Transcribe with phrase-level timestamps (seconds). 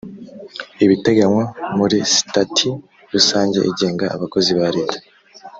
[0.85, 1.43] ibiteganywa
[1.77, 2.69] muri Sitati
[3.13, 4.97] rusange igenga abakozi ba Leta